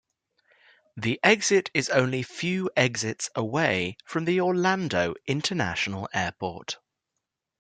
The 0.97 1.19
exit 1.23 1.69
is 1.75 1.87
only 1.89 2.23
few 2.23 2.71
exits 2.75 3.29
away 3.35 3.97
from 4.07 4.25
the 4.25 4.41
Orlando 4.41 5.13
International 5.27 6.09
Airport. 6.11 6.79